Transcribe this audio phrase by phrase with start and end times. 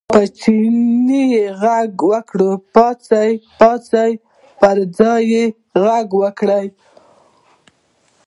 [0.13, 2.39] په چیني یې غږ وکړ،
[2.73, 3.23] پاڅه
[3.59, 4.05] پاڅه،
[4.59, 5.43] پر ځان یې
[5.83, 6.49] غږ وکړ.